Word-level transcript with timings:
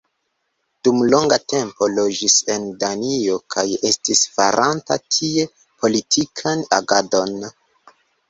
Dum 0.85 1.01
longa 1.09 1.37
tempo 1.53 1.89
loĝis 1.97 2.37
en 2.55 2.65
Danio 2.83 3.35
kaj 3.57 3.65
estis 3.91 4.23
faranta 4.39 4.97
tie 5.17 5.45
politikan 5.83 6.67
agadon. 6.81 7.37